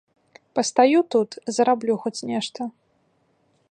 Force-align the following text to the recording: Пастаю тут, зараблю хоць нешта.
Пастаю 0.59 0.99
тут, 1.15 1.37
зараблю 1.59 1.93
хоць 2.05 2.17
нешта. 2.35 2.61